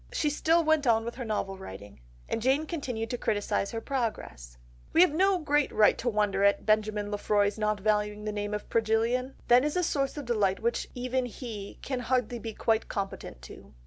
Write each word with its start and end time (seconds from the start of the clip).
She 0.11 0.31
still 0.31 0.63
went 0.63 0.87
on 0.87 1.05
with 1.05 1.13
her 1.13 1.23
novel 1.23 1.59
writing. 1.59 1.99
And 2.27 2.41
Jane 2.41 2.65
continued 2.65 3.11
to 3.11 3.19
criticise 3.19 3.69
her 3.69 3.79
progress— 3.81 4.57
"We 4.93 5.01
have 5.01 5.13
no 5.13 5.37
great 5.37 5.71
right 5.71 5.95
to 5.99 6.09
wonder 6.09 6.43
at 6.43 6.57
his 6.57 6.65
[Benjamin 6.65 7.11
Lefroy's] 7.11 7.59
not 7.59 7.79
valuing 7.79 8.23
the 8.23 8.31
name 8.31 8.55
of 8.55 8.67
Progillian. 8.67 9.35
That 9.47 9.63
is 9.63 9.75
a 9.75 9.83
source 9.83 10.17
of 10.17 10.25
delight 10.25 10.59
which 10.59 10.87
even 10.95 11.27
he 11.27 11.77
can 11.83 11.99
hardly 11.99 12.39
be 12.39 12.55
quite 12.55 12.87
competent 12.87 13.43
to." 13.43 13.75